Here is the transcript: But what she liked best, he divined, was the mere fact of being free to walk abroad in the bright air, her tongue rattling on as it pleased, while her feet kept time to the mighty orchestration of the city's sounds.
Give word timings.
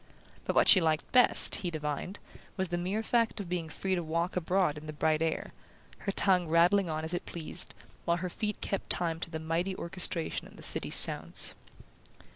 But 0.45 0.55
what 0.55 0.67
she 0.67 0.81
liked 0.81 1.11
best, 1.11 1.57
he 1.57 1.69
divined, 1.69 2.19
was 2.57 2.69
the 2.69 2.77
mere 2.79 3.03
fact 3.03 3.39
of 3.39 3.49
being 3.49 3.69
free 3.69 3.93
to 3.93 4.01
walk 4.01 4.35
abroad 4.35 4.75
in 4.79 4.87
the 4.87 4.93
bright 4.93 5.21
air, 5.21 5.53
her 5.99 6.11
tongue 6.11 6.47
rattling 6.47 6.89
on 6.89 7.03
as 7.05 7.13
it 7.13 7.27
pleased, 7.27 7.75
while 8.03 8.17
her 8.17 8.27
feet 8.31 8.61
kept 8.61 8.89
time 8.89 9.19
to 9.19 9.29
the 9.29 9.37
mighty 9.37 9.75
orchestration 9.75 10.47
of 10.47 10.57
the 10.57 10.63
city's 10.63 10.95
sounds. 10.95 11.53